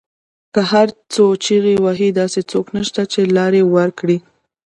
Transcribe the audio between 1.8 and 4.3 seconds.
وهي داسې څوک نشته، چې لار ورکړی